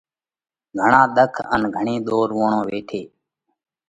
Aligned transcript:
گھڻا 0.79 1.01
ۮک 1.15 1.33
ان 1.53 1.61
گھڻئِي 1.75 1.95
ۮورووڻ 2.07 2.51
ويٺئِي۔ 2.69 3.01